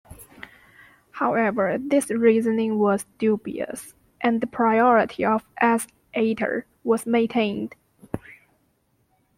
[1.11, 5.85] However, this reasoning was dubious and the priority of "S.
[6.15, 7.75] ater" was maintained.